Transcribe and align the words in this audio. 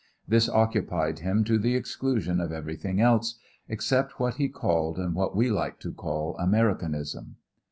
This 0.27 0.49
occupied 0.49 1.19
him 1.19 1.43
to 1.43 1.59
the 1.59 1.75
exclusion 1.75 2.39
of 2.41 2.51
everything 2.51 2.99
else, 2.99 3.37
except 3.69 4.19
what 4.19 4.37
he 4.37 4.49
called 4.49 4.97
and 4.97 5.13
what 5.13 5.35
we 5.35 5.51
like 5.51 5.79
to 5.81 5.91
call 5.93 6.35
Americanism. 6.39 7.35